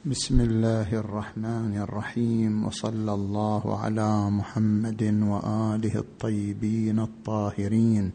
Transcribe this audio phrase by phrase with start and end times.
[0.00, 8.12] بسم الله الرحمن الرحيم وصلى الله على محمد وآله الطيبين الطاهرين.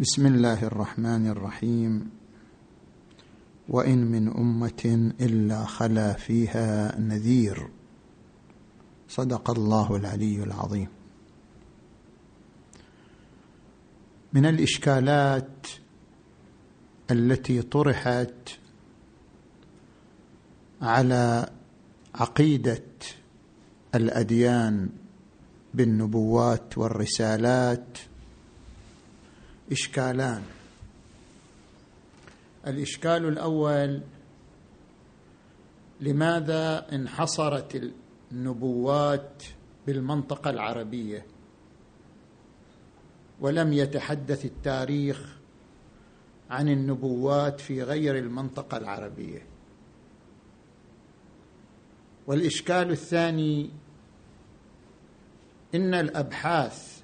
[0.00, 2.10] بسم الله الرحمن الرحيم.
[3.68, 7.79] وإن من أمة إلا خلا فيها نذير.
[9.10, 10.88] صدق الله العلي العظيم.
[14.32, 15.66] من الإشكالات
[17.10, 18.58] التي طرحت
[20.82, 21.50] على
[22.14, 22.82] عقيدة
[23.94, 24.88] الأديان
[25.74, 27.98] بالنبوات والرسالات
[29.72, 30.42] إشكالان.
[32.66, 34.02] الإشكال الأول
[36.00, 37.92] لماذا انحصرت
[38.32, 39.42] النبوات
[39.86, 41.26] بالمنطقة العربية.
[43.40, 45.36] ولم يتحدث التاريخ
[46.50, 49.46] عن النبوات في غير المنطقة العربية.
[52.26, 53.70] والإشكال الثاني
[55.74, 57.02] إن الأبحاث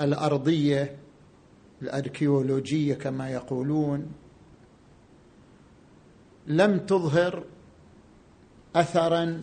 [0.00, 0.96] الأرضية
[1.82, 4.12] الأركيولوجية كما يقولون
[6.46, 7.44] لم تظهر
[8.76, 9.42] اثرا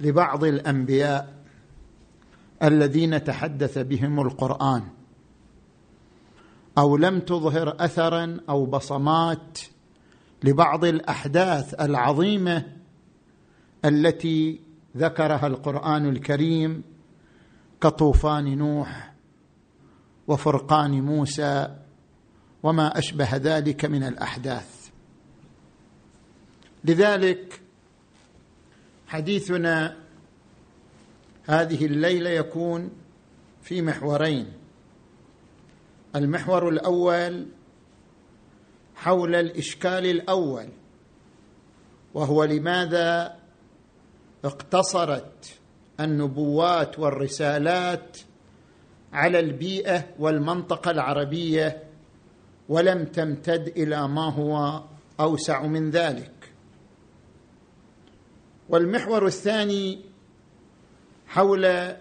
[0.00, 1.34] لبعض الأنبياء
[2.62, 4.82] الذين تحدث بهم القرآن
[6.78, 9.58] أو لم تظهر اثرا أو بصمات
[10.44, 12.64] لبعض الأحداث العظيمة
[13.84, 14.60] التي
[14.96, 16.82] ذكرها القرآن الكريم
[17.80, 19.14] كطوفان نوح
[20.28, 21.76] وفرقان موسى
[22.62, 24.90] وما أشبه ذلك من الأحداث.
[26.84, 27.60] لذلك
[29.08, 29.96] حديثنا
[31.46, 32.90] هذه الليلة يكون
[33.62, 34.52] في محورين.
[36.16, 37.46] المحور الأول
[38.94, 40.68] حول الإشكال الأول
[42.14, 43.36] وهو لماذا
[44.44, 45.58] اقتصرت
[46.00, 48.18] النبوات والرسالات
[49.12, 51.82] على البيئة والمنطقة العربية
[52.68, 54.82] ولم تمتد إلى ما هو
[55.20, 56.37] أوسع من ذلك.
[58.68, 59.98] والمحور الثاني
[61.26, 61.94] حول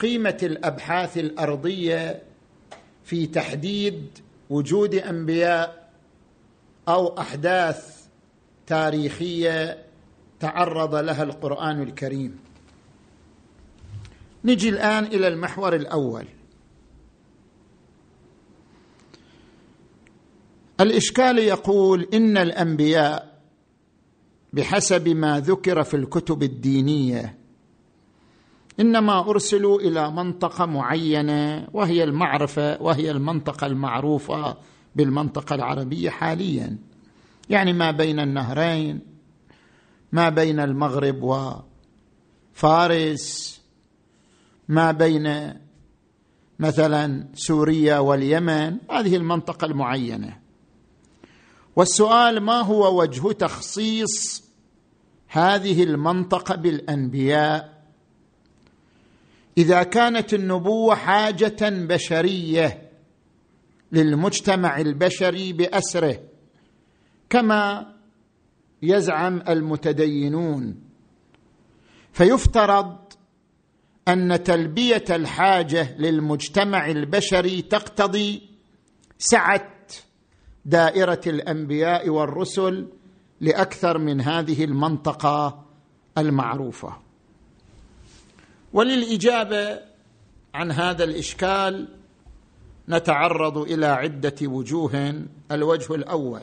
[0.00, 2.22] قيمة الأبحاث الأرضية
[3.04, 4.18] في تحديد
[4.50, 5.90] وجود أنبياء
[6.88, 8.06] أو أحداث
[8.66, 9.84] تاريخية
[10.40, 12.38] تعرض لها القرآن الكريم.
[14.44, 16.26] نجي الآن إلى المحور الأول.
[20.80, 23.29] الإشكال يقول إن الأنبياء
[24.52, 27.38] بحسب ما ذكر في الكتب الدينية.
[28.80, 34.56] إنما أرسلوا إلى منطقة معينة وهي المعرفة وهي المنطقة المعروفة
[34.96, 36.78] بالمنطقة العربية حاليا.
[37.50, 39.00] يعني ما بين النهرين
[40.12, 41.22] ما بين المغرب
[42.52, 43.60] وفارس
[44.68, 45.54] ما بين
[46.58, 50.36] مثلا سوريا واليمن هذه المنطقة المعينة.
[51.76, 54.44] والسؤال ما هو وجه تخصيص
[55.28, 57.82] هذه المنطقة بالأنبياء؟
[59.58, 62.90] إذا كانت النبوة حاجة بشرية
[63.92, 66.20] للمجتمع البشري بأسره
[67.30, 67.92] كما
[68.82, 70.80] يزعم المتدينون.
[72.12, 72.96] فيفترض
[74.08, 78.42] أن تلبية الحاجة للمجتمع البشري تقتضي
[79.18, 79.70] سعة
[80.64, 82.88] دائرة الأنبياء والرسل
[83.40, 85.64] لأكثر من هذه المنطقة
[86.18, 86.96] المعروفة.
[88.72, 89.80] وللإجابة
[90.54, 91.88] عن هذا الإشكال
[92.88, 95.24] نتعرض إلى عدة وجوه.
[95.52, 96.42] الوجه الأول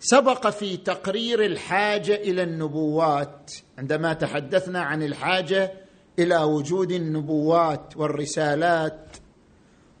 [0.00, 3.52] سبق في تقرير الحاجة إلى النبوات.
[3.78, 5.72] عندما تحدثنا عن الحاجة
[6.18, 9.16] إلى وجود النبوات والرسالات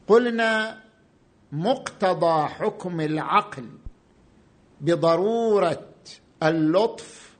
[0.08, 0.80] قلنا
[1.52, 3.68] مقتضى حكم العقل
[4.80, 5.86] بضرورة
[6.42, 7.30] اللطف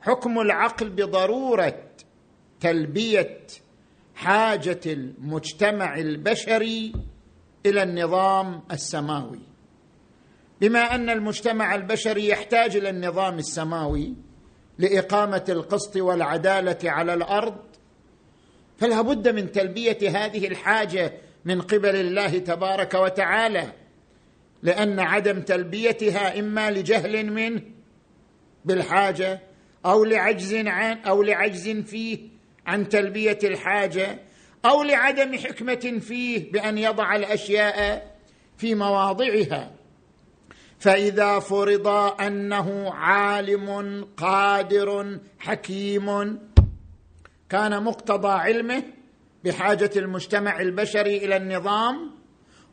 [0.00, 1.82] حكم العقل بضرورة
[2.60, 3.46] تلبية
[4.14, 6.92] حاجة المجتمع البشري
[7.66, 9.40] إلى النظام السماوي.
[10.60, 14.14] بما أن المجتمع البشري يحتاج إلى النظام السماوي
[14.78, 17.56] لإقامة القسط والعدالة على الأرض
[18.78, 21.12] فلا بد من تلبية هذه الحاجة
[21.46, 23.72] من قبل الله تبارك وتعالى
[24.62, 27.62] لأن عدم تلبيتها إما لجهل منه
[28.64, 29.40] بالحاجة
[29.86, 32.18] أو لعجز عن أو لعجز فيه
[32.66, 34.18] عن تلبية الحاجة
[34.64, 38.16] أو لعدم حكمة فيه بأن يضع الأشياء
[38.56, 39.72] في مواضعها.
[40.78, 41.88] فإذا فرض
[42.20, 46.38] أنه عالم قادر حكيم
[47.48, 48.82] كان مقتضى علمه
[49.46, 52.10] بحاجة المجتمع البشري إلى النظام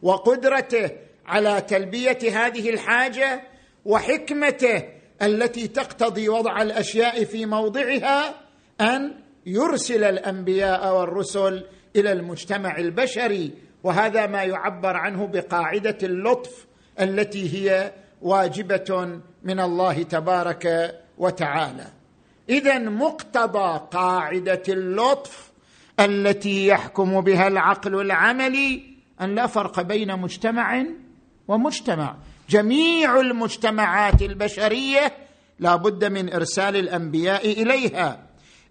[0.01, 0.91] وقدرته
[1.25, 3.43] على تلبية هذه الحاجة
[3.85, 4.83] وحكمته
[5.21, 8.35] التي تقتضي وضع الأشياء في موضعها
[8.81, 9.13] أن
[9.45, 11.65] يرسل الأنبياء والرسل
[11.95, 13.51] إلى المجتمع البشري.
[13.83, 16.65] وهذا ما يعبر عنه بقاعدة اللطف
[17.01, 21.87] التي هي واجبة من الله تبارك وتعالى.
[22.49, 25.52] اذا مقتضى قاعدة اللطف
[25.99, 28.83] التي يحكم بها العقل العملي
[29.21, 30.85] أن لا فرق بين مجتمع
[31.47, 32.15] ومجتمع.
[32.49, 35.13] جميع المجتمعات البشرية
[35.59, 38.27] لا بد من إرسال الأنبياء إليها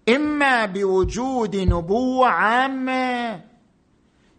[0.09, 3.41] إما بوجود نبوة عامة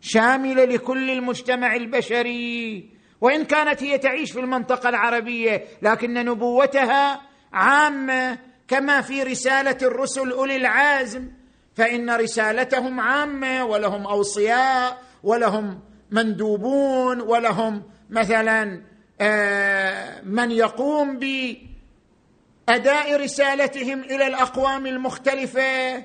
[0.00, 2.90] شاملة لكل المجتمع البشري
[3.20, 7.20] وإن كانت هي تعيش في المنطقة العربية لكن نبوتها
[7.52, 8.38] عامة
[8.68, 11.28] كما في رسالة الرسل أولي العزم.
[11.74, 15.80] فإن رسالتهم عامة ولهم أوصياء ولهم
[16.10, 18.82] مندوبون ولهم مثلا
[19.20, 21.18] آه، من يقوم
[22.68, 25.96] بأداء رسالتهم إلى الأقوام المختلفة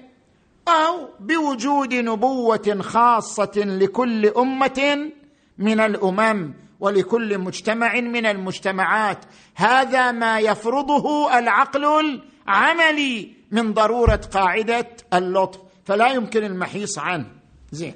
[0.68, 5.12] أو بوجود نبوة خاصة لكل أمة
[5.58, 9.26] من الأمم ولكل مجتمع من المجتمعات.
[9.56, 17.26] هذا ما يفرضه العقل العملي من ضرورة قاعدة اللطف فلا يمكن المحيص عنه.
[17.72, 17.96] زين.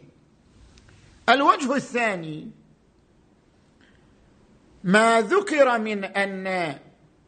[1.29, 2.51] الوجه الثاني
[4.83, 6.75] ما ذكر من أن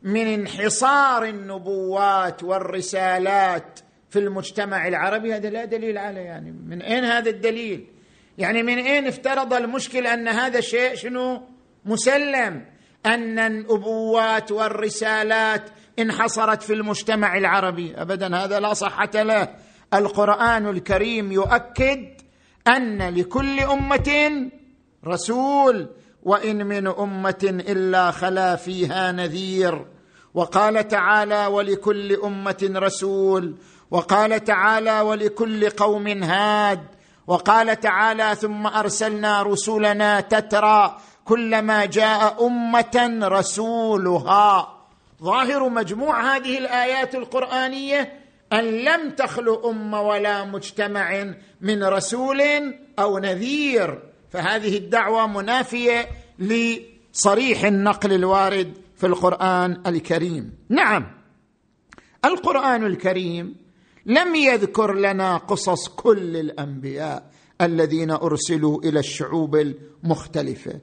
[0.03, 3.79] من انحصار النبوات والرسالات
[4.09, 6.51] في المجتمع العربي هذا لا دليل عليه يعني.
[6.51, 7.87] من أين هذا الدليل؟
[8.37, 11.41] يعني من أين افترض المشكل أن هذا الشيء شنو؟
[11.85, 12.65] مسلم.
[13.05, 15.69] أن النبوات والرسالات
[15.99, 17.93] انحصرت في المجتمع العربي.
[17.95, 19.49] ابدا هذا لا صحة له.
[19.93, 22.05] القرآن الكريم يؤكد
[22.67, 24.49] أن لكل أمة
[25.07, 25.89] رسول
[26.23, 29.85] وإن من أمة إلا خلا فيها نذير.
[30.33, 33.55] وقال تعالى ولكل أمة رسول
[33.91, 36.83] وقال تعالى ولكل قوم هاد
[37.27, 40.97] وقال تعالى ثم أرسلنا رسلنا تترى.
[41.25, 44.74] كلما جاء أمة رسولها
[45.23, 48.19] ظاهر مجموع هذه الآيات القرآنية
[48.53, 52.41] أن لم تخلو أمة ولا مجتمع من رسول
[52.99, 54.03] أو نذير.
[54.29, 56.07] فهذه الدعوة منافية
[56.39, 60.53] لصريح النقل الوارد في القرآن الكريم.
[60.69, 61.11] نعم
[62.25, 63.55] القرآن الكريم
[64.05, 67.31] لم يذكر لنا قصص كل الأنبياء
[67.61, 70.79] الذين أرسلوا إلى الشعوب المختلفة.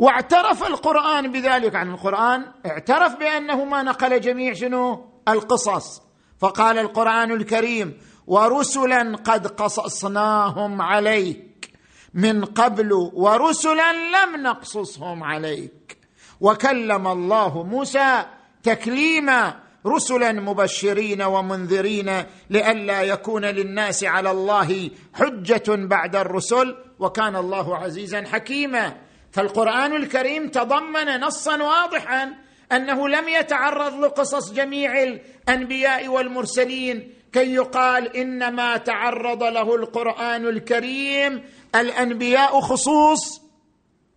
[0.00, 1.74] واعترف القرآن بذلك.
[1.74, 6.02] عن القرآن اعترف بأنه ما نقل جميع شنو؟ القصص.
[6.38, 11.72] فقال القرآن الكريم ورسلا قد قصصناهم عليك
[12.14, 15.98] من قبل ورسلا لم نقصصهم عليك.
[16.40, 18.24] وكلم الله موسى
[18.62, 19.54] تكليما
[19.86, 26.76] رسلا مبشرين ومنذرين لئلا يكون للناس على الله حجة بعد الرسل.
[26.98, 29.09] وكان الله عزيزا حكيما.
[29.32, 32.34] فالقرآن الكريم تضمن نصا واضحا
[32.72, 41.42] أنه لم يتعرض لقصص جميع الأنبياء والمرسلين كي يقال إنما تعرض له القرآن الكريم
[41.74, 43.42] الأنبياء خصوص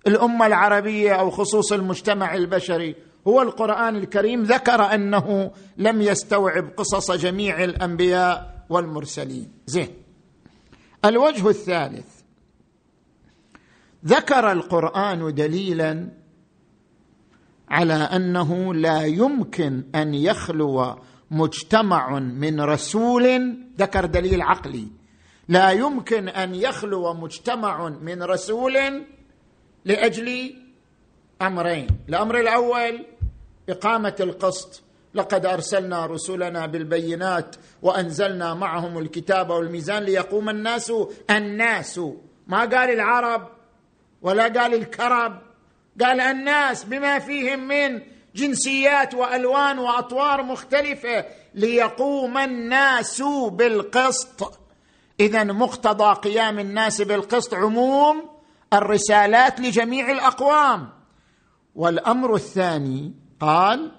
[0.07, 2.95] الأمة العربية أو خصوص المجتمع البشري.
[3.27, 9.51] هو القرآن الكريم ذكر أنه لم يستوعب قصص جميع الأنبياء والمرسلين.
[9.65, 9.89] زين.
[11.05, 12.22] الوجه الثالث.
[14.05, 16.09] ذكر القرآن دليلا
[17.69, 20.99] على أنه لا يمكن أن يخلو
[21.31, 24.87] مجتمع من رسول ذكر دليل عقلي
[25.47, 29.03] لا يمكن أن يخلو مجتمع من رسول
[29.85, 30.55] لأجل
[31.41, 31.87] أمرين.
[32.09, 33.05] الأمر الأول
[33.69, 34.83] إقامة القسط.
[35.13, 40.93] لقد أرسلنا رسلنا بالبينات وأنزلنا معهم الكتاب والميزان ليقوم الناس.
[41.29, 42.01] الناس
[42.47, 43.52] ما قال العرب؟
[44.23, 45.41] ولا قال الكرب
[46.01, 48.01] قال الناس بما فيهم من
[48.35, 54.59] جنسيات وألوان وأطوار مختلفة ليقوم الناس بالقسط.
[55.19, 58.29] اذا مقتضى قيام الناس بالقسط عموم
[58.73, 60.89] الرسالات لجميع الأقوام.
[61.75, 63.91] والأمر الثاني قال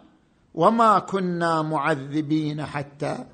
[0.54, 3.25] وما كنا معذبين حتى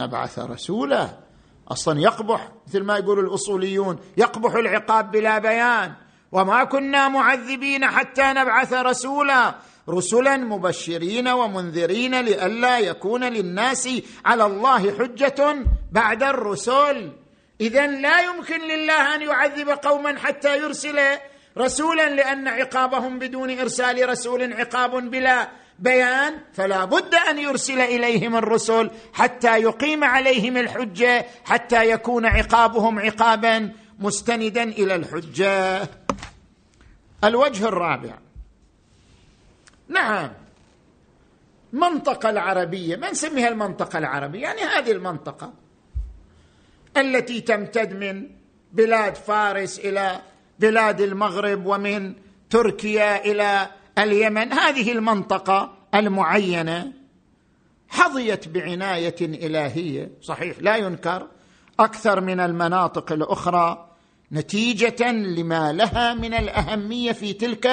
[0.00, 1.21] نبعث رسولا.
[1.68, 5.92] أصلا يقبح مثل ما يقول الأصوليون يقبح العقاب بلا بيان.
[6.32, 9.54] وما كنا معذبين حتى نبعث رسولا
[9.88, 13.88] رسلا مبشرين ومنذرين لئلا يكون للناس
[14.24, 17.12] على الله حجة بعد الرسل.
[17.60, 20.98] اذا لا يمكن لله أن يعذب قوما حتى يرسل
[21.58, 25.48] رسولا لأن عقابهم بدون إرسال رسول عقاب بلا
[25.78, 33.72] بيان فلا بد أن يرسل إليهم الرسل حتى يقيم عليهم الحجة حتى يكون عقابهم عقابا
[33.98, 35.88] مستندا إلى الحجة.
[37.24, 38.18] الوجه الرابع.
[39.88, 40.32] نعم.
[41.72, 42.96] منطقة العربية.
[42.96, 45.52] ما نسميها المنطقة العربية؟ يعني هذه المنطقة
[46.96, 48.28] التي تمتد من
[48.72, 50.20] بلاد فارس إلى
[50.58, 52.14] بلاد المغرب ومن
[52.50, 56.92] تركيا إلى اليمن هذه المنطقة المعينة
[57.88, 61.28] حظيت بعناية إلهية صحيح لا ينكر
[61.80, 63.88] أكثر من المناطق الأخرى
[64.32, 67.66] نتيجة لما لها من الأهمية في تلك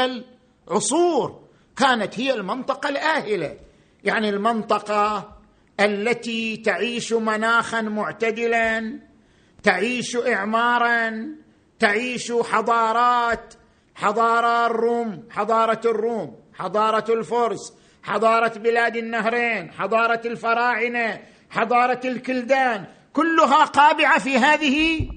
[0.67, 1.39] العصور
[1.77, 3.57] كانت هي المنطقة الآهلة.
[4.03, 5.35] يعني المنطقة
[5.79, 8.99] التي تعيش مناخا معتدلا
[9.63, 11.27] تعيش اعمارا
[11.79, 13.53] تعيش حضارات
[14.01, 24.20] حضارة الروم حضارة الروم حضارة الفرس حضارة بلاد النهرين حضارة الفراعنة حضارة الكلدان كلها قابعة
[24.20, 25.10] في هذه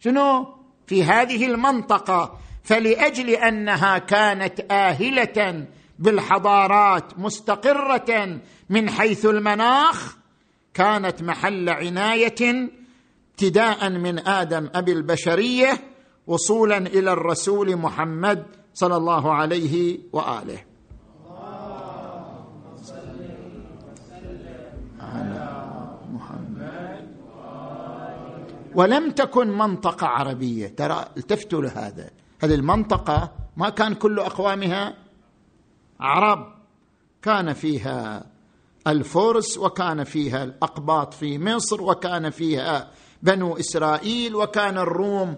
[0.00, 0.46] شنو؟
[0.86, 2.38] في هذه المنطقة.
[2.64, 5.66] فلأجل أنها كانت آهلة
[5.98, 10.16] بالحضارات مستقرة من حيث المناخ
[10.74, 12.70] كانت محل عناية
[13.30, 15.78] ابتداء من آدم أبي البشرية
[16.28, 20.60] وصولا إلى الرسول محمد صلى الله عليه وآله.
[26.12, 27.08] محمد
[28.74, 30.68] ولم تكن منطقة عربية.
[30.68, 32.10] ترى التفتوا لهذا.
[32.40, 34.94] هذه المنطقة ما كان كل أقوامها
[36.00, 36.54] عرب.
[37.22, 38.26] كان فيها
[38.86, 42.90] الفرس وكان فيها الأقباط في مصر وكان فيها
[43.22, 45.36] بنو إسرائيل وكان الروم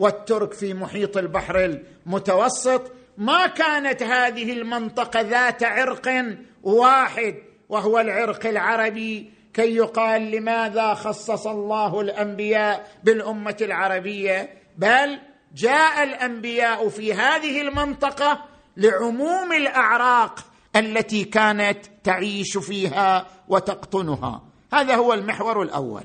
[0.00, 2.92] والترك في محيط البحر المتوسط.
[3.18, 7.34] ما كانت هذه المنطقة ذات عرق واحد
[7.68, 15.18] وهو العرق العربي كي يقال لماذا خصص الله الأنبياء بالأمة العربية؟ بل
[15.54, 18.44] جاء الأنبياء في هذه المنطقة
[18.76, 20.40] لعموم الأعراق
[20.76, 24.42] التي كانت تعيش فيها وتقطنها.
[24.72, 26.04] هذا هو المحور الأول.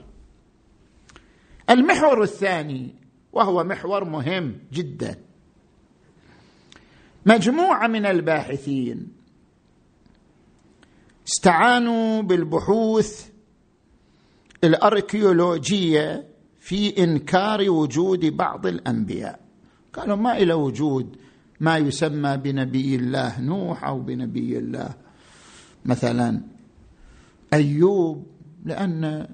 [1.70, 3.05] المحور الثاني
[3.36, 5.16] وهو محور مهم جدا.
[7.26, 9.08] مجموعة من الباحثين
[11.28, 13.30] استعانوا بالبحوث
[14.64, 16.28] الأركيولوجية
[16.60, 19.40] في إنكار وجود بعض الأنبياء.
[19.94, 21.18] قالوا ما إلى وجود
[21.60, 24.90] ما يسمى بنبي الله نوح أو بنبي الله
[25.86, 26.42] مثلا
[27.54, 28.28] أيوب
[28.66, 29.28] لأن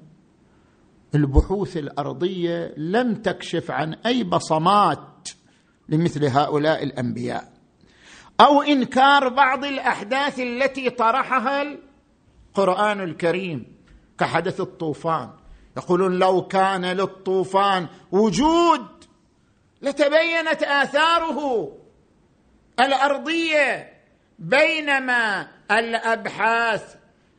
[1.14, 5.28] البحوث الأرضية لم تكشف عن أي بصمات
[5.88, 7.52] لمثل هؤلاء الأنبياء.
[8.40, 13.76] أو إنكار بعض الأحداث التي طرحها القرآن الكريم
[14.18, 15.30] كحدث الطوفان.
[15.76, 18.86] يقولون لو كان للطوفان وجود
[19.82, 21.72] لتبينت آثاره
[22.80, 23.92] الأرضية
[24.38, 26.94] بينما الأبحاث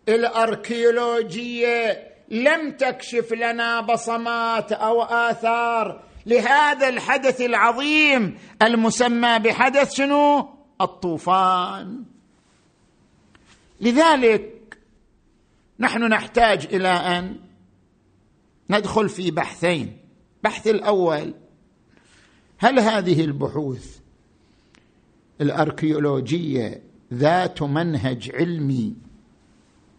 [0.10, 10.50] الأركيولوجية لم تكشف لنا بصمات أو آثار لهذا الحدث العظيم المسمى بحدث شنو؟
[10.82, 12.04] الطوفان.
[13.82, 14.78] لذلك
[15.80, 17.36] نحن نحتاج إلى أن
[18.70, 19.98] ندخل في بحثين.
[20.44, 21.34] بحث الأول
[22.58, 23.98] هل هذه البحوث
[25.42, 26.82] الأركيولوجية
[27.14, 28.94] ذات منهج علمي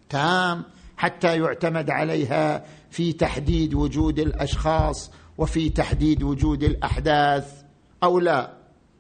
[0.09, 0.64] تام؟
[0.97, 7.63] حتى يعتمد عليها في تحديد وجود الأشخاص وفي تحديد وجود الأحداث
[8.03, 8.53] أو لا.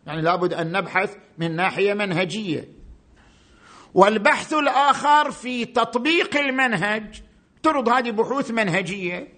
[0.06, 2.68] يعني لابد أن نبحث من ناحية منهجية.
[3.94, 7.22] والبحث الآخر في تطبيق المنهج
[7.62, 9.28] ترد هذه بحوث منهجية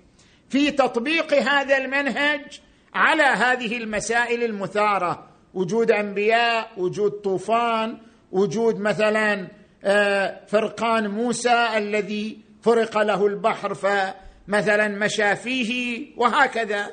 [0.48, 2.60] في تطبيق هذا المنهج
[2.94, 5.28] على هذه المسائل المثارة.
[5.54, 7.98] وجود أنبياء وجود طوفان
[8.32, 9.48] وجود مثلا
[9.84, 16.86] آه، فرقان موسى الذي فرق له البحر فمثلا مشى فيه وهكذا.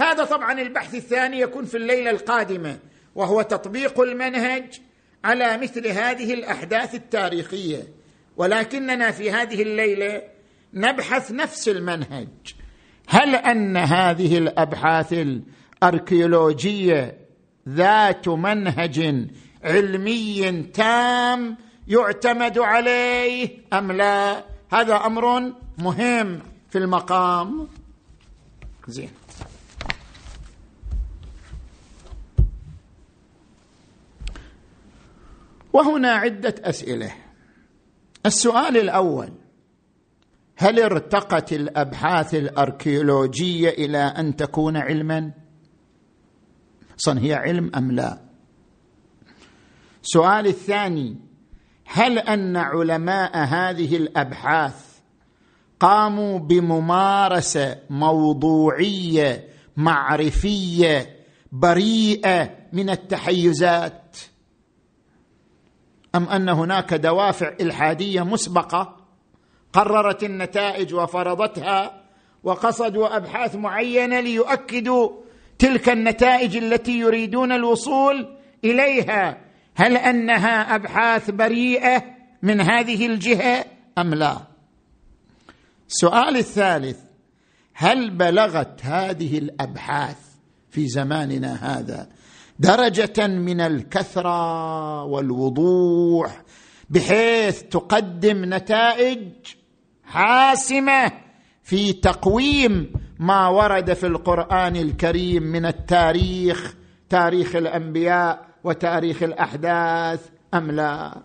[0.00, 2.78] هذا طبعا البحث الثاني يكون في الليلة القادمة
[3.14, 4.80] وهو تطبيق المنهج
[5.24, 7.82] على مثل هذه الأحداث التاريخية.
[8.36, 10.22] ولكننا في هذه الليلة
[10.74, 12.28] نبحث نفس المنهج.
[13.08, 15.12] هل أن هذه الأبحاث
[15.82, 17.18] الأركيولوجية
[17.68, 19.26] ذات منهج
[19.64, 21.56] علمي تام
[21.88, 26.40] يعتمد عليه أم لا؟ هذا أمر مهم
[26.70, 27.68] في المقام.
[28.88, 29.10] زين.
[35.72, 37.14] وهنا عدة أسئلة.
[38.26, 39.32] السؤال الأول
[40.56, 45.32] هل ارتقت الأبحاث الأركيولوجية إلى أن تكون علما؟
[47.00, 48.20] أصلا هي علم أم لا؟
[50.02, 51.27] السؤال الثاني
[51.90, 54.74] هل أن علماء هذه الأبحاث
[55.80, 61.16] قاموا بممارسة موضوعية معرفية
[61.52, 64.16] بريئة من التحيزات؟
[66.14, 68.96] أم أن هناك دوافع إلحادية مسبقة
[69.72, 72.04] قررت النتائج وفرضتها
[72.44, 75.10] وقصدوا أبحاث معينة ليؤكدوا
[75.58, 79.47] تلك النتائج التي يريدون الوصول إليها؟
[79.78, 82.04] هل أنها أبحاث بريئة
[82.42, 83.64] من هذه الجهة
[83.98, 84.38] أم لا؟
[85.88, 86.98] السؤال الثالث
[87.74, 90.16] هل بلغت هذه الأبحاث
[90.70, 92.08] في زماننا هذا
[92.58, 96.42] درجة من الكثرة والوضوح
[96.90, 99.32] بحيث تقدم نتائج
[100.04, 101.12] حاسمة
[101.62, 106.74] في تقويم ما ورد في القرآن الكريم من التاريخ
[107.08, 111.22] تاريخ الأنبياء وتاريخ الأحداث أم لا؟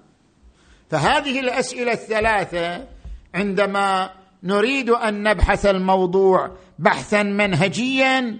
[0.89, 2.87] فهذه الأسئلة الثلاثة
[3.35, 4.09] عندما
[4.43, 8.39] نريد أن نبحث الموضوع بحثا منهجيا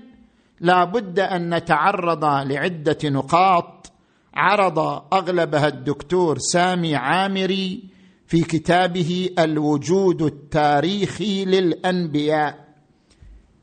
[0.59, 3.91] لا بد أن نتعرض لعدة نقاط.
[4.33, 4.79] عرض
[5.13, 7.83] أغلبها الدكتور سامي عامري
[8.27, 12.67] في كتابه الوجود التاريخي للأنبياء.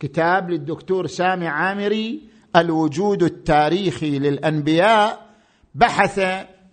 [0.01, 2.21] كتاب للدكتور سامي عامري
[2.57, 5.30] الوجود التاريخي للأنبياء.
[5.75, 6.21] بحث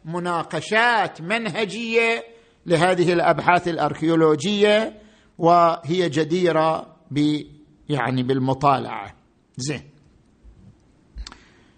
[0.06, 2.24] مناقشات منهجية
[2.66, 5.02] لهذه الأبحاث الأركيولوجية
[5.38, 7.42] وهي جديرة ب
[7.90, 9.16] يعني بالمطالعة.
[9.58, 9.82] زين.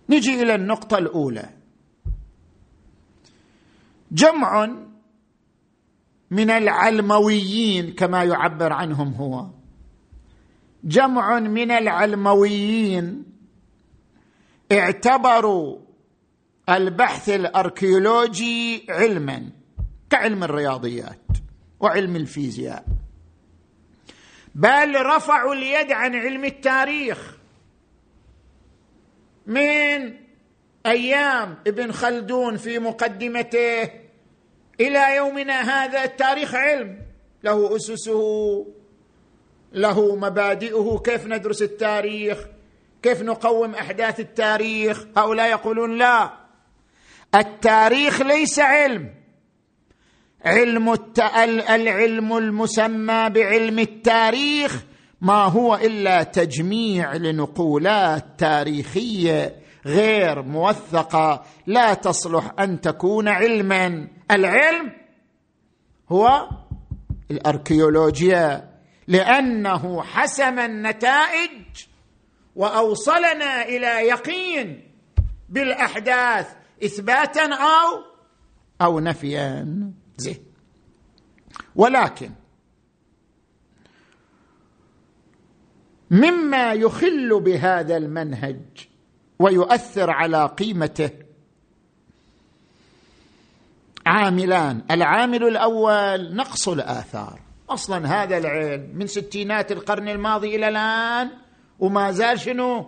[0.09, 1.49] نجي إلى النقطة الأولى.
[4.11, 4.69] جمع
[6.31, 9.49] من العلمويين كما يعبر عنهم هو.
[10.83, 13.25] جمع من العلمويين
[14.71, 15.88] اعتبروا
[16.69, 19.49] البحث الأركيولوجي علما
[20.09, 21.21] كعلم الرياضيات
[21.79, 22.85] وعلم الفيزياء.
[24.55, 27.37] بل رفعوا اليد عن علم التاريخ.
[29.47, 30.13] من
[30.85, 33.89] أيام ابن خلدون في مقدمته
[34.79, 37.01] إلى يومنا هذا التاريخ علم.
[37.43, 38.65] له أسسه
[39.73, 42.37] له مبادئه كيف ندرس التاريخ
[43.01, 45.05] كيف نقوم أحداث التاريخ.
[45.17, 46.48] هؤلاء يقولون لا.
[47.35, 49.13] التاريخ ليس علم.
[50.45, 51.19] علم الت...
[51.69, 54.83] العلم المسمى بعلم التاريخ
[55.21, 64.07] ما هو إلا تجميع لنقولات تاريخية غير موثقة لا تصلح أن تكون علما.
[64.31, 64.91] العلم
[66.09, 66.49] هو
[67.31, 68.69] الأركيولوجيا
[69.07, 71.51] لأنه حسم النتائج
[72.55, 74.91] وأوصلنا إلى يقين
[75.49, 78.03] بالأحداث إثباتا أو
[78.81, 79.91] أو نفيا.
[80.17, 80.45] زين
[81.75, 82.31] ولكن
[86.11, 88.87] مما يخل بهذا المنهج
[89.39, 91.09] ويؤثر على قيمته
[94.05, 94.81] عاملان.
[94.91, 97.39] العامل الأول نقص الآثار.
[97.69, 101.29] أصلا هذا العلم من ستينات القرن الماضي إلى الآن
[101.79, 102.85] وما زال شنو؟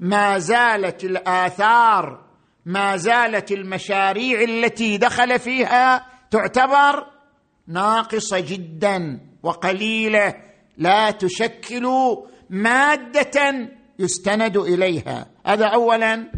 [0.00, 2.29] ما زالت الآثار
[2.66, 7.06] ما زالت المشاريع التي دخل فيها تعتبر
[7.66, 10.34] ناقصة جدا وقليلة
[10.76, 11.88] لا تشكل
[12.50, 13.68] مادة
[13.98, 15.26] يستند إليها.
[15.46, 16.32] هذا اولا.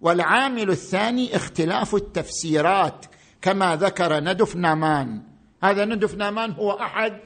[0.00, 3.06] والعامل الثاني اختلاف التفسيرات
[3.42, 5.22] كما ذكر ندف نامان.
[5.62, 7.20] هذا ندف نامان هو أحد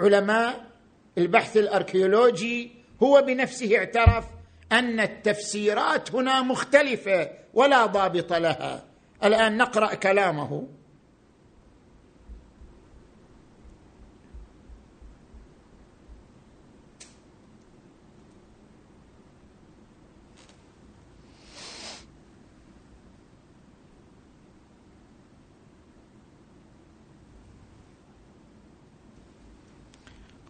[0.00, 0.68] علماء
[1.18, 4.24] البحث الأركيولوجي هو بنفسه اعترف
[4.72, 8.84] أن التفسيرات هنا مختلفة ولا ضابط لها.
[9.24, 10.68] الآن نقرأ كلامه.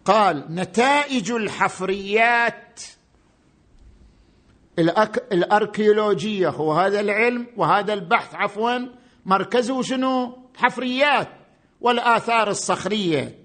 [0.05, 2.81] قال نتائج الحفريات
[5.33, 8.79] الأركيولوجية هو هذا العلم وهذا البحث عفوا
[9.27, 11.29] مركزه شنو؟ حفريات
[11.81, 13.39] والآثار الصخرية.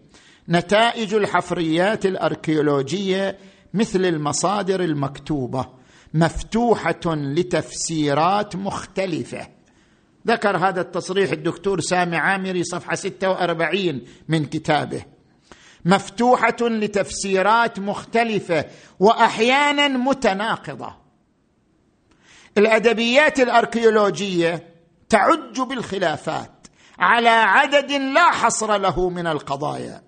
[0.50, 3.38] نتائج الحفريات الأركيولوجية
[3.74, 5.66] مثل المصادر المكتوبة
[6.14, 9.48] مفتوحة لتفسيرات مختلفة.
[10.28, 15.06] ذكر هذا التصريح الدكتور سامي عامري صفحة 46 من كتابه.
[15.86, 18.66] مفتوحة لتفسيرات مختلفة
[19.00, 21.03] واحيانا متناقضة.
[22.58, 24.74] الأدبيات الأركيولوجية
[25.10, 26.68] تعج بالخلافات
[27.00, 30.04] على عدد لا حصر له من القضايا.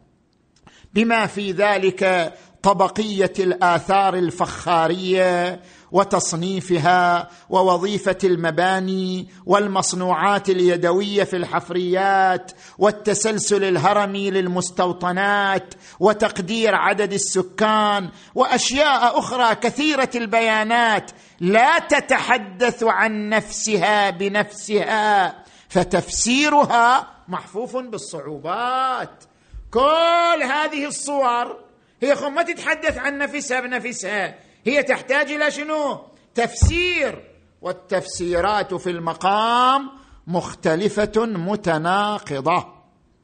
[0.93, 5.61] بما في ذلك طبقية الآثار الفخارية
[5.95, 19.55] وتصنيفها ووظيفة المباني والمصنوعات اليدوية في الحفريات والتسلسل الهرمي للمستوطنات وتقدير عدد السكان وأشياء أخرى
[19.55, 25.35] كثيرة البيانات لا تتحدث عن نفسها بنفسها
[25.69, 29.23] فتفسيرها محفوف بالصعوبات.
[29.71, 31.59] كل هذه الصور
[32.01, 34.44] هي ما تتحدث عن نفسها بنفسها.
[34.65, 36.01] هي تحتاج إلى شنو؟
[36.35, 37.31] تفسير.
[37.61, 39.89] والتفسيرات في المقام
[40.27, 42.65] مختلفة متناقضة.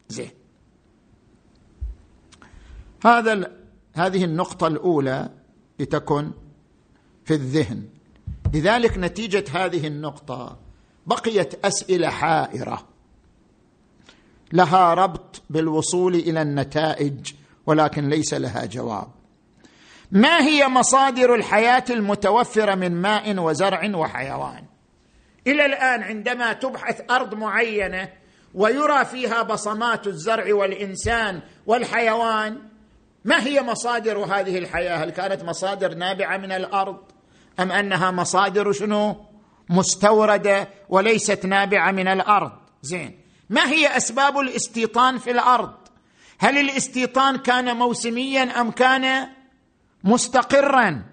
[0.09, 0.31] زين.
[3.05, 3.51] هذا
[3.93, 5.29] هذه النقطة الأولى
[5.79, 6.31] لتكن
[7.25, 7.83] في الذهن.
[8.53, 10.59] لذلك نتيجة هذه النقطة
[11.05, 12.87] بقيت أسئلة حائرة.
[14.53, 17.33] لها ربط بالوصول إلى النتائج
[17.65, 19.20] ولكن ليس لها جواب.
[20.11, 24.63] ما هي مصادر الحياة المتوفرة من ماء وزرع وحيوان؟
[25.47, 28.09] إلى الآن عندما تبحث أرض معينة
[28.53, 32.57] ويرى فيها بصمات الزرع والإنسان والحيوان
[33.25, 36.97] ما هي مصادر هذه الحياة؟ هل كانت مصادر نابعة من الأرض؟
[37.59, 39.25] أم أنها مصادر شنو؟
[39.69, 42.51] مستوردة وليست نابعة من الأرض.
[42.81, 43.19] زين.
[43.49, 45.73] ما هي أسباب الاستيطان في الأرض؟
[46.39, 49.27] هل الاستيطان كان موسميا أم كان
[50.03, 51.03] مستقرا.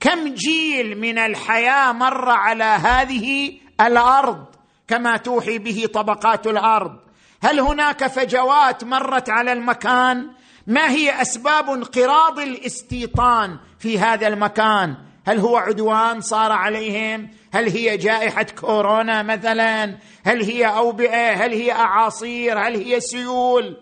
[0.00, 4.44] كم جيل من الحياة مر على هذه الأرض؟
[4.88, 6.96] كما توحي به طبقات الأرض.
[7.42, 10.30] هل هناك فجوات مرت على المكان؟
[10.66, 17.96] ما هي أسباب انقراض الاستيطان في هذا المكان؟ هل هو عدوان صار عليهم؟ هل هي
[17.96, 23.76] جائحة كورونا مثلا؟ هل هي أوبئة؟ هل هي أعاصير؟ هل هي سيول؟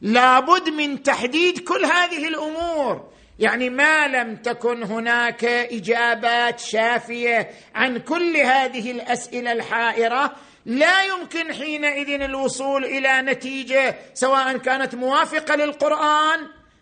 [0.00, 3.11] لابد من تحديد كل هذه الأمور.
[3.38, 10.32] يعني ما لم تكن هناك إجابات شافية عن كل هذه الأسئلة الحائرة.
[10.66, 16.40] لا يمكن حينئذ الوصول إلى نتيجة سواء كانت موافقة للقرآن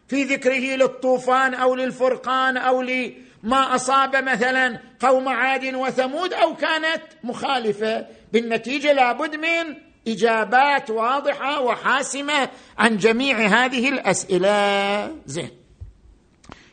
[0.09, 8.07] في ذكره للطوفان أو للفرقان أو لما أصاب مثلا قوم عاد وثمود أو كانت مخالفة.
[8.33, 9.77] بالنتيجة لابد من
[10.09, 15.17] إجابات واضحة وحاسمة عن جميع هذه الأسئلة.
[15.27, 15.60] زين.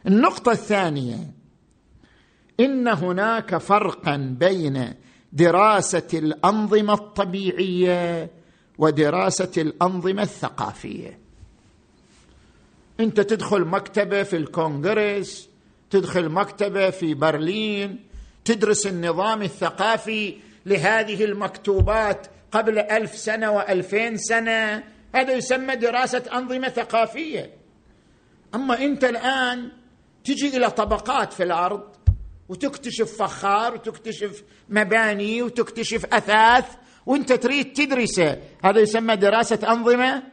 [0.08, 1.18] النقطة الثانية
[2.60, 4.94] إن هناك فرقا بين
[5.34, 8.32] دراسة الأنظمة الطبيعية
[8.78, 11.20] ودراسة الأنظمة الثقافية.
[13.00, 15.50] أنت تدخل مكتبة في الكونغرس
[15.90, 18.00] تدخل مكتبة في برلين
[18.46, 24.84] تدرس النظام الثقافي لهذه المكتوبات قبل ألف سنة وألفين سنة
[25.16, 27.50] هذا يسمى دراسة أنظمة ثقافية.
[28.56, 29.72] أما أنت الآن
[30.28, 31.84] تجي إلى طبقات في الأرض
[32.50, 36.66] وتكتشف فخار وتكتشف مباني وتكتشف أثاث
[37.06, 38.38] وأنت تريد تدرسه.
[38.63, 40.24] هذا يسمى دراسة أنظمة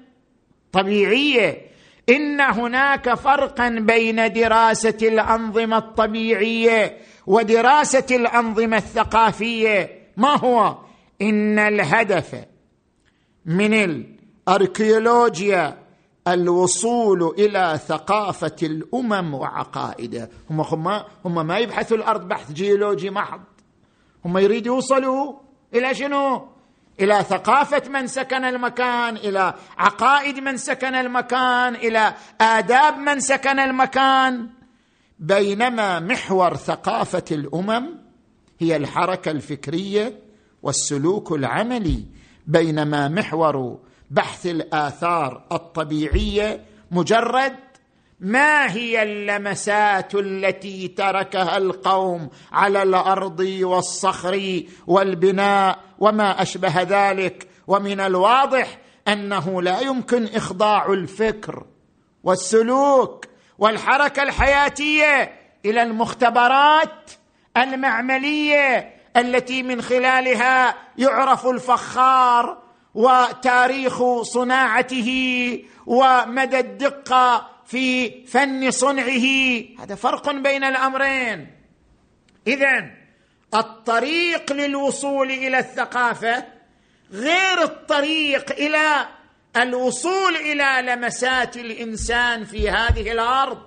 [0.73, 1.67] طبيعية.
[2.09, 10.09] إن هناك فرقا بين دراسة الأنظمة الطبيعية ودراسة الأنظمة الثقافية.
[10.17, 10.79] ما هو؟
[11.23, 12.45] إن الهدف
[13.47, 15.84] من الأركيولوجيا
[16.29, 23.41] الوصول إلى ثقافة الأمم وعقائدها هم هم هم ما يبحثوا الأرض بحث جيولوجي محض
[24.25, 25.35] هم يريدوا يوصلوا
[25.75, 26.49] إلى شنو؟
[27.01, 34.49] إلى ثقافة من سكن المكان إلى عقائد من سكن المكان إلى آداب من سكن المكان.
[35.19, 37.87] بينما محور ثقافة الأمم
[38.59, 40.19] هي الحركة الفكرية
[40.63, 42.05] والسلوك العملي.
[42.47, 43.79] بينما محور
[44.11, 47.57] بحث الآثار الطبيعية مجرد
[48.21, 57.49] ما هي اللمسات التي تركها القوم على الأرض والصخر والبناء وما أشبه ذلك.
[57.67, 61.67] ومن الواضح أنه لا يمكن إخضاع الفكر
[62.25, 63.27] والسلوك
[63.59, 65.33] والحركة الحياتية
[65.65, 67.11] إلى المختبرات
[67.57, 72.64] المعملية التي من خلالها يعرف الفخار
[72.95, 75.11] وتاريخ صناعته
[75.87, 79.27] ومدى الدقة في فن صنعه.
[79.79, 81.51] هذا فرق بين الأمرين.
[82.47, 82.91] اذا
[83.55, 86.45] الطريق للوصول إلى الثقافة
[87.13, 89.09] غير الطريق إلى
[89.57, 93.63] الوصول إلى لمسات الإنسان في هذه الأرض.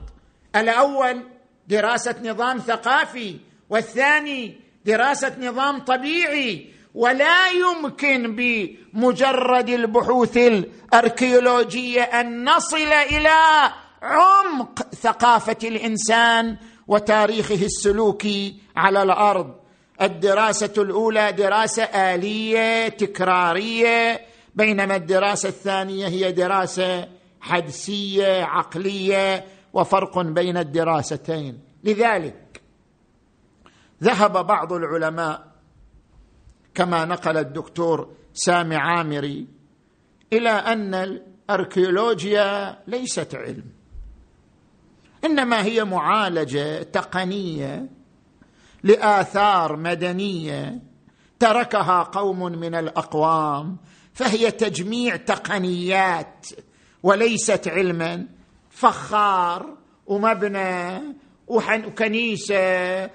[0.55, 1.23] الأول
[1.67, 6.76] دراسة نظام ثقافي والثاني دراسة نظام طبيعي.
[6.93, 13.39] ولا يمكن بمجرد البحوث الأركيولوجية أن نصل إلى
[14.01, 19.55] عمق ثقافة الإنسان وتاريخه السلوكي على الأرض.
[20.01, 24.21] الدراسة الأولى دراسة آلية تكرارية
[24.55, 27.07] بينما الدراسة الثانية هي دراسة
[27.41, 31.59] حدسية عقلية وفرق بين الدراستين.
[31.83, 32.61] لذلك
[34.03, 35.47] ذهب بعض العلماء
[36.77, 39.47] كما نقل الدكتور سامي عامري
[40.33, 43.63] إلى أن الأركيولوجيا ليست علم
[45.25, 47.89] إنما هي معالجة تقنية
[48.83, 50.79] لآثار مدنية
[51.39, 53.77] تركها قوم من الأقوام
[54.13, 56.47] فهي تجميع تقنيات
[57.03, 58.27] وليست علما
[58.69, 61.01] فخار ومبنى
[61.47, 63.09] وكنيسة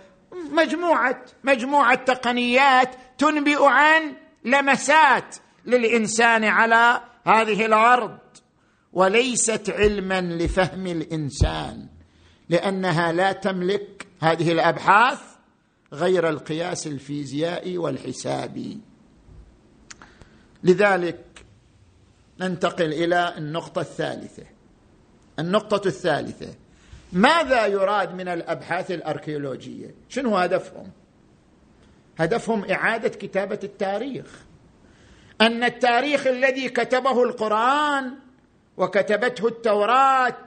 [0.51, 8.19] مجموعه مجموعة تقنيات تنبئ عن لمسات للإنسان على هذه الأرض.
[8.93, 11.87] وليست علما لفهم الإنسان
[12.49, 15.21] لأنها لا تملك هذه الأبحاث
[15.93, 18.81] غير القياس الفيزيائي والحسابي.
[20.65, 21.45] لذلك
[22.41, 24.43] ننتقل إلى النقطة الثالثة.
[25.39, 26.55] النقطة الثالثة
[27.13, 30.91] ماذا يراد من الأبحاث الأركيولوجية؟ شنو هدفهم؟
[32.19, 34.27] هدفهم إعادة كتابة التاريخ.
[35.41, 38.15] أن التاريخ الذي كتبه القرآن
[38.77, 40.39] وكتبته التوراة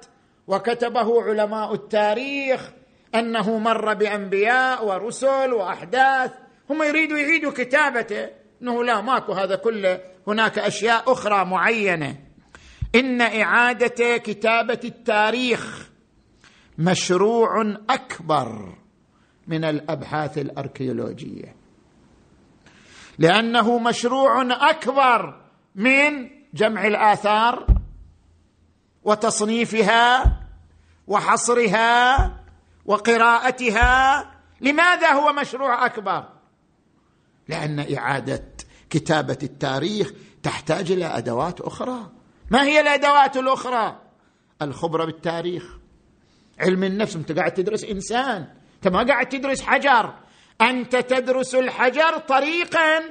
[0.47, 2.71] وكتبه علماء التاريخ
[3.15, 6.31] أنه مر بأنبياء ورسل وأحداث
[6.69, 8.29] هم يريدوا يعيدوا كتابته.
[8.61, 9.99] إنه لا ماكو هذا كله.
[10.27, 12.15] هناك أشياء أخرى معينة.
[12.95, 15.89] إن إعادة كتابة التاريخ
[16.77, 18.75] مشروع أكبر
[19.47, 21.55] من الأبحاث الأركيولوجية.
[23.17, 25.41] لأنه مشروع أكبر
[25.75, 27.67] من جمع الآثار
[29.03, 30.23] وتصنيفها
[31.07, 32.31] وحصرها
[32.85, 34.31] وقراءتها.
[34.61, 36.29] لماذا هو مشروع أكبر؟
[37.47, 38.45] لأن إعادة
[38.89, 40.11] كتابة التاريخ
[40.43, 42.11] تحتاج إلى أدوات أخرى.
[42.51, 44.01] ما هي الأدوات الأخرى؟
[44.61, 45.77] الخبرة بالتاريخ.
[46.59, 48.47] علم النفس أنت قاعد تدرس إنسان.
[48.75, 50.13] أنت ما قاعد تدرس حجر.
[50.61, 53.01] أنت تدرس الحجر طريقا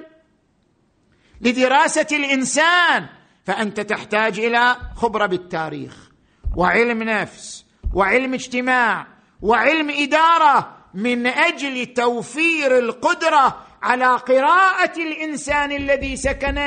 [1.41, 3.07] لدراسة الإنسان.
[3.45, 6.11] فأنت تحتاج إلى خبرة بالتاريخ
[6.57, 9.07] وعلم نفس وعلم اجتماع
[9.43, 16.59] وعلم إدارة من أجل توفير القدرة على قراءة الإنسان الذي سكن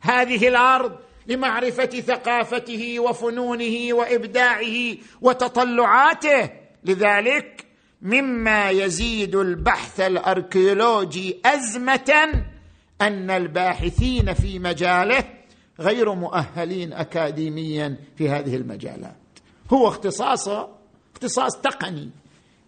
[0.00, 0.98] هذه الأرض.
[1.26, 6.50] لمعرفة ثقافته وفنونه وإبداعه وتطلعاته.
[6.84, 7.64] لذلك
[8.02, 12.44] مما يزيد البحث الأركيولوجي أزمة
[13.00, 15.24] أن الباحثين في مجاله
[15.80, 19.16] غير مؤهلين اكاديميا في هذه المجالات.
[19.72, 20.68] هو اختصاصه
[21.14, 22.10] اختصاص تقني.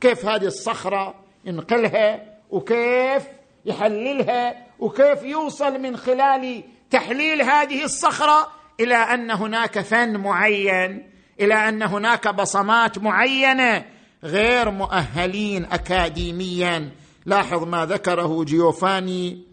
[0.00, 1.14] كيف هذه الصخرة
[1.44, 3.22] ينقلها وكيف
[3.64, 6.62] يحللها وكيف يوصل من خلال
[6.94, 8.48] تحليل هذه الصخرة
[8.80, 13.84] إلى أن هناك فن معين إلى أن هناك بصمات معينة
[14.24, 16.90] غير مؤهلين اكاديميا.
[17.26, 19.46] لاحظ ما ذكره جيوفاني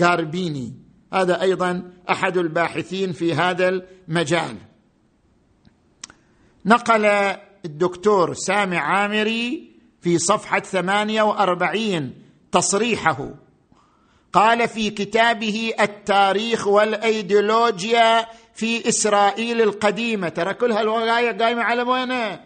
[0.00, 0.74] غاربيني.
[1.12, 4.56] هذا أيضا أحد الباحثين في هذا المجال.
[6.66, 7.04] نقل
[7.64, 12.22] الدكتور سامي عامري في صفحة ثمانية وأربعين
[12.52, 13.34] تصريحه.
[14.32, 20.28] قال في كتابه التاريخ والأيديولوجيا في إسرائيل القديمة.
[20.28, 22.38] ترى كل هالوقايه قايمة على وين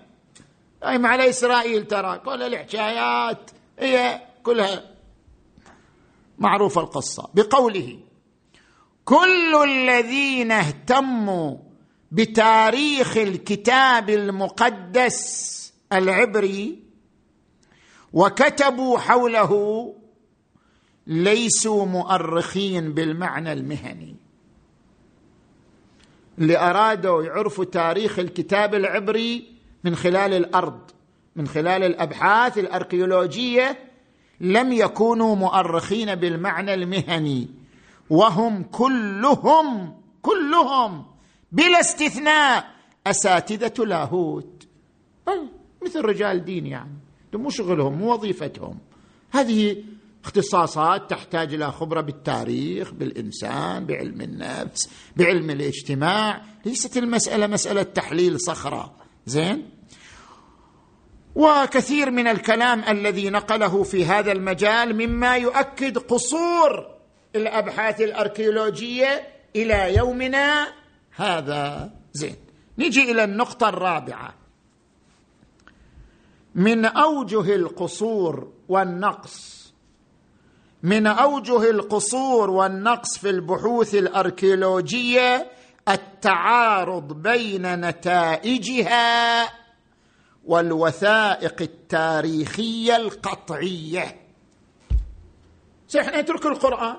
[0.83, 2.19] قايمة على إسرائيل ترى.
[2.19, 4.85] كل الحكايات هي كلها
[6.39, 7.31] معروفة القصة.
[7.35, 7.99] بقوله
[9.05, 11.57] كل الذين اهتموا
[12.13, 15.55] بتاريخ الكتاب المقدس
[15.93, 16.83] العبري
[18.13, 19.95] وكتبوا حوله
[21.07, 24.17] ليسوا مؤرخين بالمعنى المهني.
[26.39, 29.53] اللي أرادوا يعرفوا تاريخ الكتاب العبري
[29.85, 30.81] من خلال الأرض
[31.37, 33.79] من خلال الأبحاث الأركيولوجية
[34.41, 37.49] لم يكونوا مؤرخين بالمعنى المهني.
[38.11, 41.05] وهم كلهم كلهم
[41.53, 42.71] بلا استثناء
[43.07, 44.67] أساتذة لاهوت.
[45.85, 46.99] مثل رجال دين يعني.
[47.35, 48.79] مو شغلهم مو وظيفتهم.
[49.31, 49.85] هذه
[50.25, 56.43] اختصاصات تحتاج إلى خبرة بالتاريخ بالإنسان بعلم النفس بعلم الاجتماع.
[56.65, 58.95] ليست المسألة مسألة تحليل صخرة.
[59.27, 59.71] زين؟
[61.35, 66.95] وكثير من الكلام الذي نقله في هذا المجال مما يؤكد قصور
[67.37, 70.73] الأبحاث الأركيولوجية إلى يومنا
[71.17, 71.91] هذا.
[72.13, 72.37] زين.
[72.79, 74.35] نجي إلى النقطة الرابعة.
[76.55, 79.54] من أوجه القصور والنقص
[80.85, 85.51] من أوجه القصور والنقص في البحوث الأركيولوجية
[85.89, 89.49] التعارض بين نتائجها
[90.45, 94.21] والوثائق التاريخية القطعية.
[96.01, 96.97] إحنا نترك القرآن.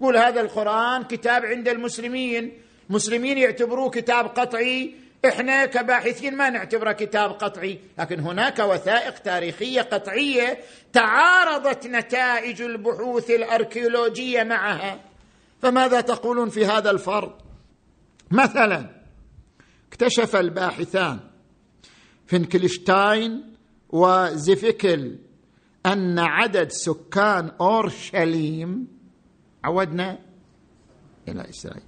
[0.00, 2.62] قول هذا القرآن كتاب عند المسلمين.
[2.90, 10.58] المسلمين يعتبروه كتاب قطعي إحنا كباحثين ما نعتبره كتاب قطعي لكن هناك وثائق تاريخية قطعية
[10.92, 15.00] تعارضت نتائج البحوث الأركيولوجية معها.
[15.62, 17.32] فماذا تقولون في هذا الفرض؟
[18.30, 18.90] مثلا
[19.88, 21.20] اكتشف الباحثان
[22.26, 23.54] فينكلشتاين
[23.88, 25.18] وزيفيكل
[25.86, 28.86] أن عدد سكان أورشليم
[29.64, 30.18] عودنا
[31.28, 31.87] إلى إسرائيل.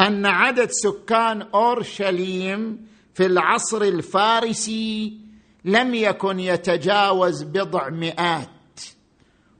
[0.00, 5.18] أن عدد سكان أورشليم في العصر الفارسي
[5.64, 8.48] لم يكن يتجاوز بضع مئات.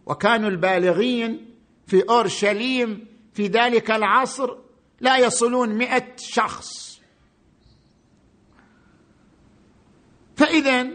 [0.07, 1.55] وكانوا البالغين
[1.87, 4.57] في أورشليم في ذلك العصر
[5.01, 7.01] لا يصلون مئة شخص.
[10.37, 10.87] فإذا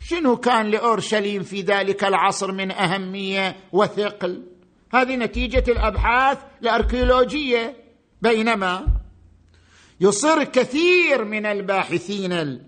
[0.00, 4.42] شنو كان لأورشليم في ذلك العصر من أهمية وثقل؟
[4.92, 7.81] هذه نتيجة الأبحاث الأركيولوجية.
[8.22, 8.86] بينما
[10.00, 12.60] يصر كثير من الباحثين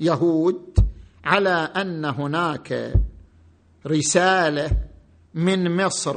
[0.00, 0.78] اليهود
[1.24, 2.92] على أن هناك
[3.86, 4.70] رسالة
[5.34, 6.16] من مصر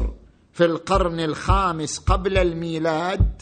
[0.54, 3.42] في القرن الخامس قبل الميلاد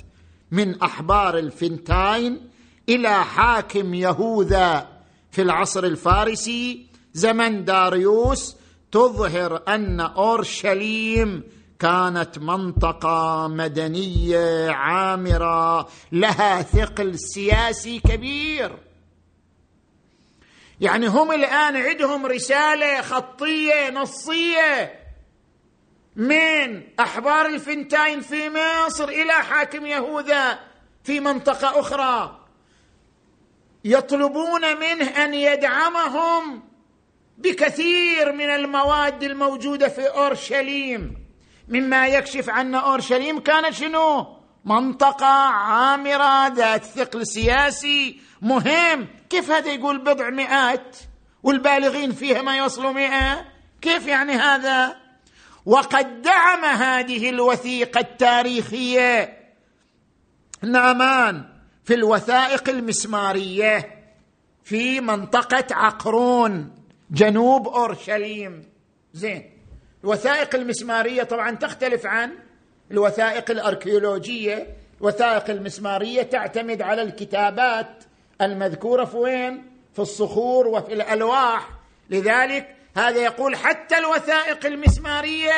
[0.52, 2.50] من أحبار الفنتاين
[2.90, 4.88] إلى حاكم يهوذا
[5.32, 8.56] في العصر الفارسي زمن داريوس
[8.92, 11.44] تظهر أن أورشليم
[11.84, 18.78] كانت منطقة مدنية عامرة لها ثقل سياسي كبير.
[20.82, 25.00] يعني هم الآن عندهم رسالة خطية نصية
[26.16, 30.60] من أحبار الفنتاين في مصر إلى حاكم يهوذا
[31.04, 32.40] في منطقة أخرى.
[33.86, 36.64] يطلبون منه أن يدعمهم
[37.38, 41.23] بكثير من المواد الموجودة في أورشليم.
[41.68, 49.08] مما يكشف عن أورشليم كانت شنو؟ منطقة عامرة ذات ثقل سياسي مهم.
[49.30, 50.98] كيف هذا يقول بضع مئات؟
[51.44, 53.46] والبالغين فيها ما يوصلوا مئة؟
[53.82, 54.96] كيف يعني هذا؟
[55.66, 59.38] وقد دعم هذه الوثيقة التاريخية
[60.62, 61.46] نامان
[61.84, 64.04] في الوثائق المسمارية
[64.64, 66.76] في منطقة عقرون
[67.12, 68.70] جنوب أورشليم.
[69.14, 69.50] زين.
[70.04, 72.32] الوثائق المسمارية طبعا تختلف عن
[72.92, 74.68] الوثائق الأركيولوجية.
[75.02, 78.04] الوثائق المسمارية تعتمد على الكتابات
[78.42, 79.64] المذكورة في وين؟
[79.94, 81.70] في الصخور وفي الألواح.
[82.10, 85.54] لذلك هذا يقول حتى الوثائق المسمارية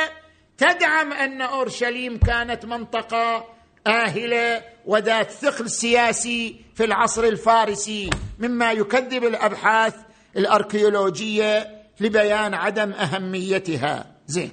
[0.58, 3.46] تدعم أن أورشليم كانت منطقة
[3.88, 9.96] آهلة وذات ثقل سياسي في العصر الفارسي مما يكذب الأبحاث
[10.38, 14.15] الأركيولوجية لبيان عدم أهميتها.
[14.28, 14.52] زين.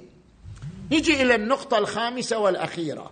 [0.93, 3.11] نجي إلى النقطة الخامسة والأخيرة.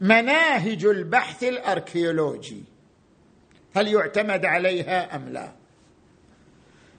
[0.00, 2.62] مناهج البحث الأركيولوجي.
[3.76, 5.52] هل يعتمد عليها أم لا؟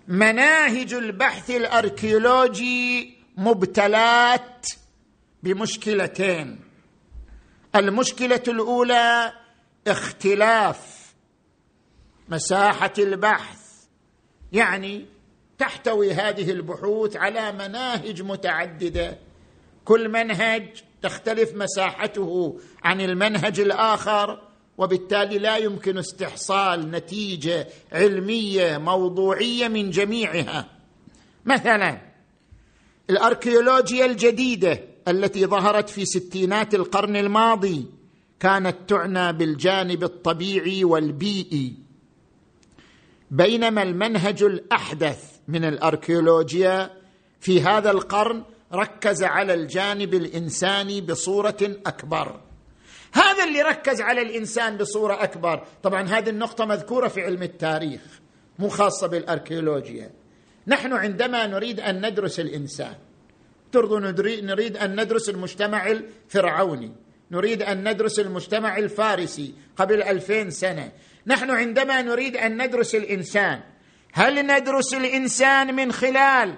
[0.08, 4.68] مناهج البحث الأركيولوجي مبتلات
[5.44, 6.60] بمشكلتين.
[7.76, 9.34] المشكلة الأولى
[9.88, 11.14] اختلاف
[12.30, 13.60] مساحة البحث.
[14.52, 15.06] يعني
[15.58, 19.18] تحتوي هذه البحوث على مناهج متعددة.
[19.86, 24.42] كل منهج تختلف مساحته عن المنهج الآخر
[24.78, 30.70] وبالتالي لا يمكن استحصال نتيجة علمية موضوعية من جميعها.
[31.46, 32.02] مثلا
[33.10, 37.86] الأركيولوجيا الجديدة التي ظهرت في ستينات القرن الماضي
[38.40, 41.74] كانت تعنى بالجانب الطبيعي والبيئي.
[43.32, 46.90] بينما المنهج الأحدث من الأركيولوجيا
[47.40, 52.40] في هذا القرن ركز على الجانب الإنساني بصورة أكبر.
[53.14, 55.64] هذا اللي ركز على الإنسان بصورة أكبر.
[55.84, 58.02] طبعا هذه النقطة مذكورة في علم التاريخ
[58.60, 60.12] مو خاصة بالأركيولوجيا.
[60.68, 62.96] نحن عندما نريد أن ندرس الإنسان
[63.76, 66.92] نريد أن ندرس المجتمع الفرعوني
[67.32, 70.92] نريد أن ندرس المجتمع الفارسي قبل ألفين سنة.
[71.28, 73.62] نحن عندما نريد أن ندرس الإنسان
[74.16, 76.56] هل ندرس الإنسان من خلال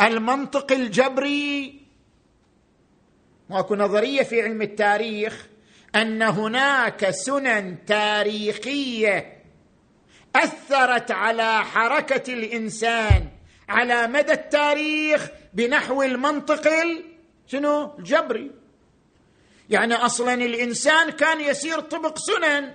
[0.00, 1.80] المنطق الجبري؟
[3.50, 5.46] ماكو نظرية في علم التاريخ
[5.94, 9.42] أن هناك سنن تاريخية
[10.36, 13.28] أثرت على حركة الإنسان
[13.68, 16.68] على مدى التاريخ بنحو المنطق
[17.46, 18.50] شنو؟ الجبري.
[19.70, 22.74] يعني أصلا الإنسان كان يسير طبق سنن.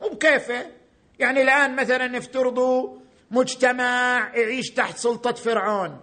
[0.00, 0.81] مو بكيفه.
[1.22, 2.98] يعني الآن مثلا نفترضوا
[3.30, 6.00] مجتمع يعيش تحت سلطة فرعون.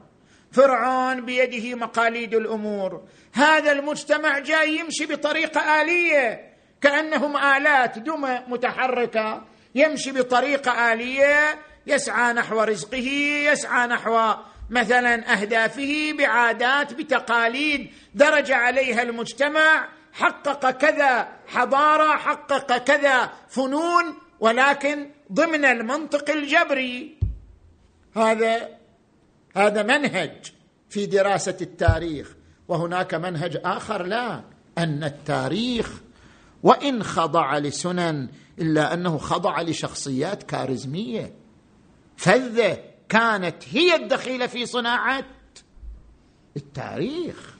[0.52, 3.04] فرعون بيده مقاليد الأمور.
[3.34, 6.54] هذا المجتمع جاي يمشي بطريقة آلية.
[6.82, 9.46] كأنهم آلات دمى متحركة.
[9.76, 11.60] يمشي بطريقة آلية.
[11.88, 13.08] يسعى نحو رزقه
[13.52, 14.34] يسعى نحو
[14.70, 17.92] مثلا أهدافه بعادات بتقاليد.
[18.16, 19.88] درج عليها المجتمع.
[20.14, 24.29] حقق كذا حضارة حقق كذا فنون.
[24.40, 27.20] ولكن ضمن المنطق الجبري.
[28.16, 28.70] هذا
[29.56, 30.52] هذا منهج
[30.90, 32.36] في دراسة التاريخ
[32.68, 34.44] وهناك منهج آخر لا
[34.78, 36.02] أن التاريخ
[36.64, 38.30] وإن خضع لسنن
[38.60, 41.34] إلا أنه خضع لشخصيات كاريزمية.
[42.18, 42.78] فذة
[43.10, 45.26] كانت هي الدخيلة في صناعة
[46.58, 47.58] التاريخ.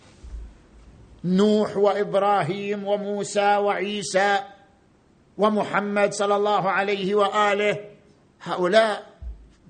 [1.24, 4.40] نوح وإبراهيم وموسى وعيسى
[5.40, 7.78] ومحمد صلى الله عليه وآله.
[8.42, 9.10] هؤلاء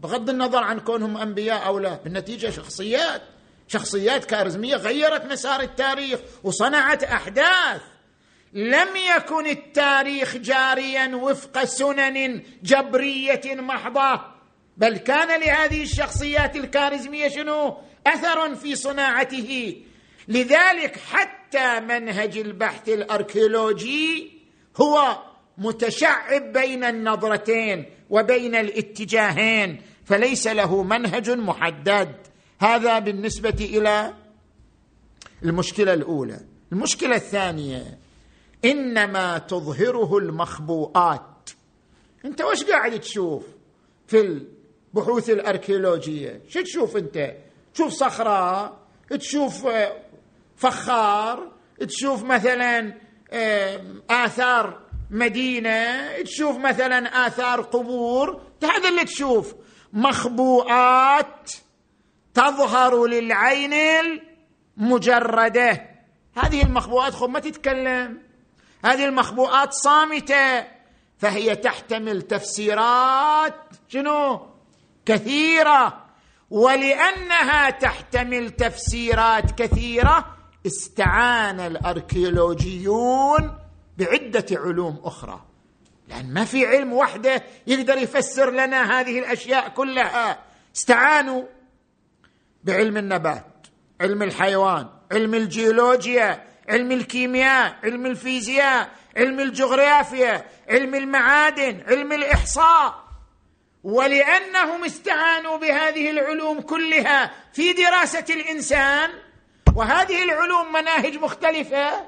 [0.01, 3.21] بغض النظر عن كونهم أنبياء أو لا بالنتيجة شخصيات
[3.67, 7.81] شخصيات كاريزمية غيرت مسار التاريخ وصنعت أحداث.
[8.53, 14.21] لم يكن التاريخ جاريا وفق سنن جبرية محضة
[14.77, 19.81] بل كان لهذه الشخصيات الكاريزمية شنو؟ أثر في صناعته.
[20.27, 24.31] لذلك حتى منهج البحث الأركيولوجي
[24.81, 25.28] هو
[25.59, 32.15] متشعب بين النظرتين وبين الاتجاهين فليس له منهج محدد.
[32.59, 34.13] هذا بالنسبة إلى
[35.43, 36.39] المشكلة الأولى.
[36.71, 37.99] المشكلة الثانية
[38.65, 41.49] إنما تظهره المخبوءات.
[42.25, 43.45] أنت وش قاعد تشوف
[44.07, 44.21] في
[44.93, 47.35] البحوث الأركيولوجية؟ شو تشوف أنت؟
[47.73, 48.79] تشوف صخرة
[49.09, 50.01] تشوف آه،
[50.55, 52.93] فخار تشوف مثلا
[53.31, 59.55] آه، آثار مدينة تشوف مثلا آثار قبور هذا اللي تشوف.
[59.93, 61.51] مخبوءات
[62.33, 63.73] تظهر للعين
[64.77, 65.89] المجردة.
[66.37, 68.21] هذه المخبوءات خب ما تتكلم.
[68.85, 70.67] هذه المخبوءات صامتة.
[71.17, 73.55] فهي تحتمل تفسيرات
[73.87, 74.47] شنو؟
[75.05, 76.05] كثيرة.
[76.49, 80.25] ولأنها تحتمل تفسيرات كثيرة
[80.65, 83.57] استعان الأركيولوجيون
[83.99, 85.41] بعدة علوم أخرى.
[86.07, 90.39] لأن ما في علم وحده يقدر يفسر لنا هذه الأشياء كلها.
[90.75, 91.43] استعانوا
[92.63, 93.67] بعلم النبات
[94.01, 103.09] علم الحيوان علم الجيولوجيا علم الكيمياء علم الفيزياء علم الجغرافيا علم المعادن علم الإحصاء.
[103.83, 109.09] ولأنهم استعانوا بهذه العلوم كلها في دراسة الإنسان
[109.75, 112.05] وهذه العلوم مناهج مختلفة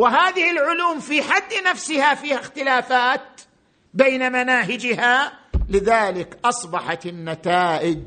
[0.00, 3.40] وهذه العلوم في حد نفسها فيها اختلافات
[3.94, 5.32] بين مناهجها
[5.68, 8.02] لذلك أصبحت النتائج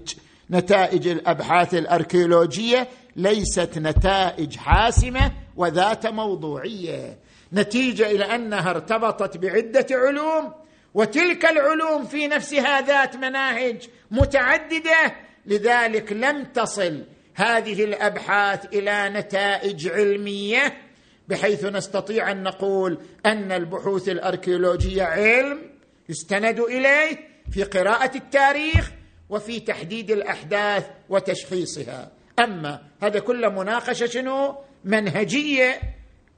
[0.51, 7.17] نتائج الأبحاث الأركيولوجية ليست نتائج حاسمة وذات موضوعية.
[7.53, 10.53] نتيجة إلى أنها ارتبطت بعدة علوم
[10.93, 15.15] وتلك العلوم في نفسها ذات مناهج متعددة
[15.45, 17.03] لذلك لم تصل
[17.35, 20.82] هذه الأبحاث إلى نتائج علمية
[21.27, 25.61] بحيث نستطيع أن نقول أن البحوث الأركيولوجية علم
[26.09, 27.17] يستند إليه
[27.51, 28.91] في قراءة التاريخ
[29.29, 32.11] وفي تحديد الأحداث وتشخيصها.
[32.39, 34.55] أما هذا كله مناقشة شنو؟
[34.85, 35.79] منهجية.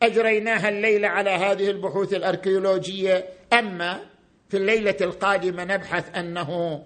[0.04, 3.26] أجريناها الليلة على هذه البحوث الأركيولوجية.
[3.54, 4.00] أما
[4.50, 6.82] في الليلة القادمة نبحث أنه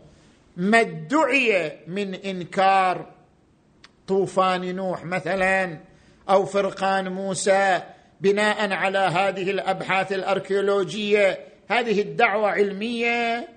[0.58, 3.14] ما ادعي من إنكار
[4.08, 5.80] طوفان نوح مثلا
[6.30, 7.82] أو فرقان موسى
[8.21, 11.39] بناء على هذه الأبحاث الأركيولوجية.
[11.69, 13.49] هذه الدعوة علمية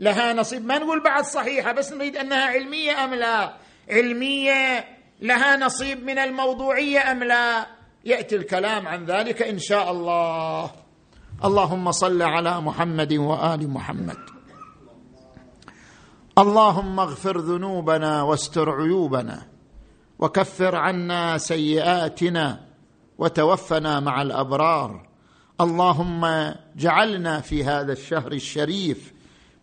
[0.00, 0.66] لها نصيب.
[0.66, 3.54] ما نقول بعد صحيحة بس نريد أنها علمية أم لا؟
[3.90, 4.84] علمية
[5.22, 7.66] لها نصيب من الموضوعية أم لا؟
[8.04, 10.70] يأتي الكلام عن ذلك إن شاء الله.
[11.44, 14.18] اللهم صل على محمد وآل محمد.
[16.38, 19.55] اللهم اغفر ذنوبنا واستر عيوبنا.
[20.18, 22.60] وكفر عنا سيئاتنا
[23.18, 25.06] وتوفنا مع الأبرار.
[25.60, 29.12] اللهم جعلنا في هذا الشهر الشريف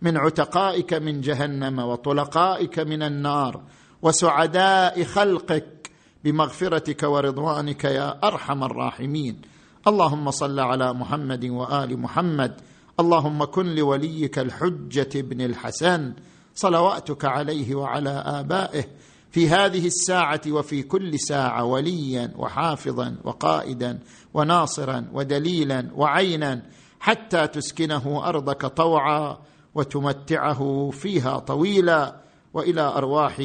[0.01, 3.61] من عتقائك من جهنم وطلقائك من النار
[4.01, 5.91] وسعداء خلقك
[6.23, 9.41] بمغفرتك ورضوانك يا أرحم الراحمين.
[9.87, 12.61] اللهم صل على محمد وآل محمد.
[12.99, 16.13] اللهم كن لوليك الحجة بن الحسن.
[16.55, 18.85] صلواتك عليه وعلى آبائه.
[19.33, 23.99] في هذه الساعة وفي كل ساعة وليا وحافظا وقائدا
[24.33, 26.61] وناصرا ودليلا وعينا
[26.99, 29.37] حتى تسكنه أرضك طوعا
[29.75, 32.15] وتمتعه فيها طويلا
[32.53, 33.41] وإلى أرواح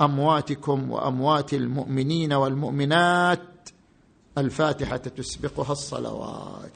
[0.00, 3.68] أمواتكم وأموات المؤمنين والمؤمنات.
[4.38, 6.72] الفاتحة تسبقها الصلوات.